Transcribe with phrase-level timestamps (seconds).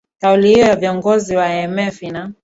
[0.21, 2.33] kauli hiyo ya viongozi wa imf ina